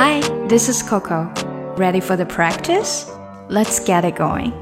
[0.00, 1.28] Hi, this is Coco.
[1.76, 3.06] Ready for the practice?
[3.50, 4.52] Let's get it going.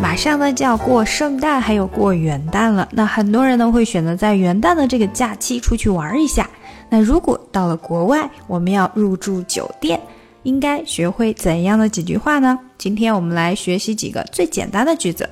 [0.00, 2.88] 马上呢就要过圣诞，还有过元旦了。
[2.92, 6.48] 那很多人呢会选择在元旦的这个假期出去玩一下。
[6.88, 10.00] 那如果到了国外，我们要入住酒店，
[10.44, 12.56] 应该学会怎样的几句话呢？
[12.78, 15.28] 今天我们来学习几个最简单的句子。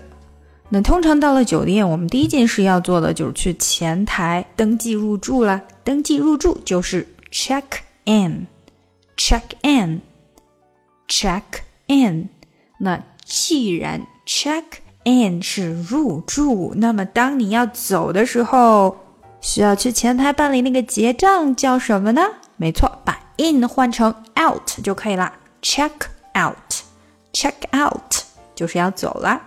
[0.69, 5.63] 那通常到了酒店，我们第一件事要做的就是去前台登记入住了。
[5.85, 7.63] 登记入住就是 check
[8.07, 8.49] in
[9.17, 11.43] Check in，check
[11.87, 12.29] in。
[12.79, 14.65] 那既然 check
[15.05, 18.97] in 是入住，那么当你要走的时候，
[19.41, 22.23] 需要去前台办理那个结账叫什么呢？
[22.57, 25.33] 没错，把 in 换成 out 就可以了。
[25.63, 25.91] check
[26.39, 28.15] out，check out
[28.55, 29.41] 就是要走了。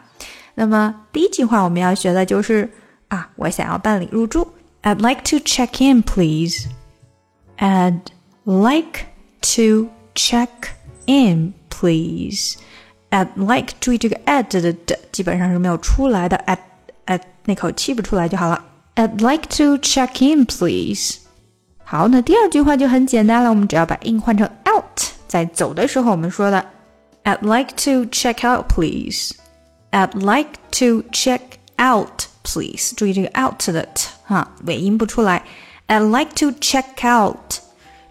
[0.56, 2.70] 那么第一句话我们要学的就是
[3.08, 4.48] 啊，我想要办理入住。
[4.82, 6.68] I'd like to check in, please.
[7.58, 8.00] I'd
[8.46, 9.06] like
[9.41, 10.49] to check
[11.07, 12.57] in, please.
[13.11, 16.59] I'd like 注意这个 add 的的基本上是没有出来的，at
[17.07, 18.65] at 那口气不出来就好了。
[18.97, 21.19] I'd like to check in, please.
[21.85, 26.65] 好，那第二句话就很简单了，我们只要把 in 换成 out，在走的时候我们说的
[27.25, 29.33] I'd like to check out, please.
[29.91, 31.41] I'd like to check
[31.79, 32.95] out, please.
[32.97, 35.45] 注意这个 out 的 t 哈尾音不出来。
[35.87, 37.59] I'd like to check out,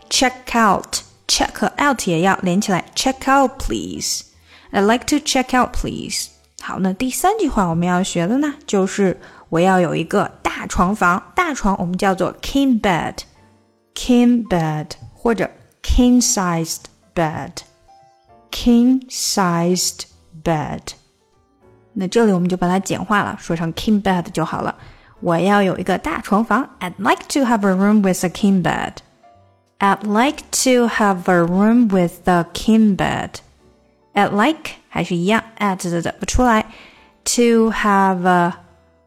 [0.09, 2.85] check out, check 和 out 也要连起来。
[2.95, 4.23] Check out, please.
[4.71, 6.27] I'd like to check out, please.
[6.61, 9.19] 好，那第三句话我们要学的呢，就是
[9.49, 11.31] 我要有一个大床房。
[11.35, 13.15] 大床我们叫做 king bed,
[13.93, 15.49] king bed 或者
[15.81, 17.51] king sized bed,
[18.49, 20.03] king sized
[20.43, 20.93] bed。
[21.93, 24.75] 那这里我们就把它简化了，说成 king bed 就好了。
[25.19, 26.67] 我要有一个大床房。
[26.79, 28.93] I'd like to have a room with a king bed.
[29.79, 33.41] I'd like to have a room with a king bed.
[34.13, 36.65] I'd like 还是一样，at 的不出来。
[37.25, 38.53] To have a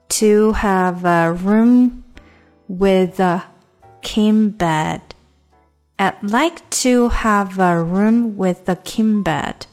[0.08, 2.02] to have a room
[2.66, 3.44] with a
[4.02, 5.00] king bed.
[5.98, 9.66] I'd like to have a room with a king bed.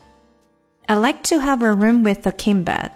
[0.88, 2.92] I'd like to have a room with a king bed.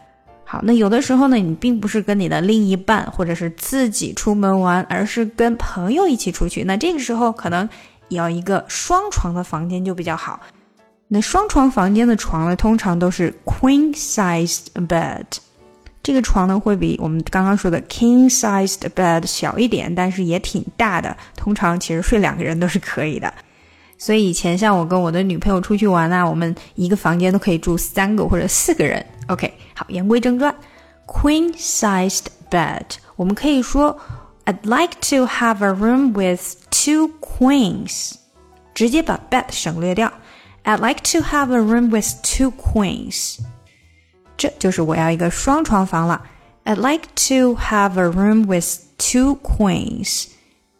[0.45, 6.63] 好，那有的时候呢，你并不是跟你的另一半或者是自己出门玩，而是跟朋友一起出去。
[6.63, 7.67] 那这个时候可能
[8.14, 10.40] 要一个双床的房间就比较好。
[11.08, 15.24] 那双床房间的床呢，通常都是 queen sized bed。
[16.02, 21.16] 这个床呢，会比我们刚刚说的 king sized bed 小一点，但是也挺大的。
[21.36, 23.32] 通常其实睡两个人都是可以的。
[23.98, 29.04] 所以以前像我跟我的女朋友出去玩啊，我们一个房间都可以住三个或者四个人。
[29.28, 30.52] OK，好，言归正传
[31.06, 32.82] ，queen-sized bed，
[33.14, 33.96] 我们可以说
[34.45, 38.13] I'd like to have a room with two queens，
[38.73, 40.11] 直接把 bed 省略掉。
[40.63, 43.39] I'd like to have a room with two queens，
[44.37, 46.23] 这就是我要一个双床房了。
[46.65, 50.27] I'd like to have a room with two queens.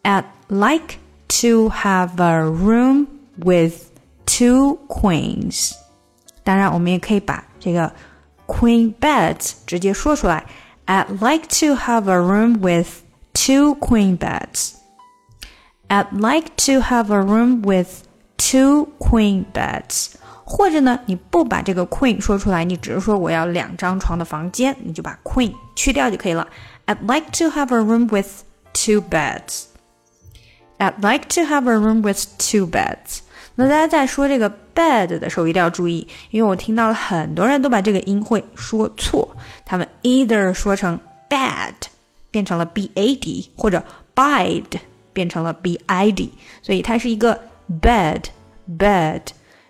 [0.02, 0.96] I'd like
[1.40, 3.90] to have a room with
[4.26, 5.72] two queens。
[6.44, 7.92] 当然，我们也可以把这个
[8.46, 10.44] queen beds 直接说出来。
[10.86, 13.01] I'd like to have a room with
[13.32, 14.74] two queen beds.
[15.88, 18.02] I'd like to have a room with
[18.36, 20.12] two queen beds.
[20.44, 26.48] 或者呢，你不把这个 queen 说出来，你只是说我要两张床的房间，你就把 queen 去掉就可以了。
[26.86, 29.64] I'd like to have a room with two beds.
[30.78, 33.18] I'd like to have a room with two beds.
[33.56, 39.36] 那大家在说这个 bed 的时候一定要注意，因为我听到了很多人都把这个音会说错，
[39.66, 40.98] 他们 either 说成
[41.28, 41.74] bad
[42.32, 43.82] 变成了 b a d，或者
[44.14, 44.78] bide
[45.12, 46.32] 变成了 b i d，
[46.62, 47.40] 所以它是一个
[47.80, 48.24] bed
[48.78, 49.22] bed，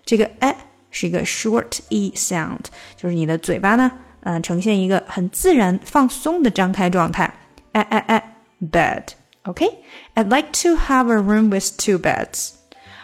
[0.05, 0.55] 这个 a
[0.91, 3.91] 是一个 short e sound，就是你的嘴巴呢，
[4.21, 7.33] 嗯、呃，呈现一个很自然放松的张开状态，
[7.73, 8.35] 哎哎哎，
[8.71, 9.77] bed。Okay,
[10.15, 12.51] I'd like to have a room with two beds.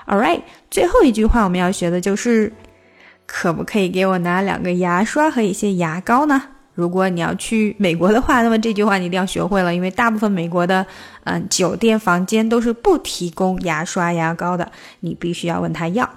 [0.06, 2.54] Alright，最后一句话我们要学的就是，
[3.26, 6.50] 可不可以给我拿两个牙刷和一些牙膏呢？
[6.80, 10.86] 如果你要去美国的话，那么这句话你一定要学会了，因为大部分美国的
[11.24, 16.10] 嗯酒店房间都是不提供牙刷牙膏的，你必须要问他要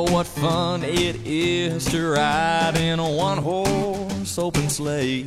[0.00, 5.24] Oh, what fun it is to ride in a one horse open sleigh.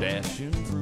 [0.00, 0.77] Dashing through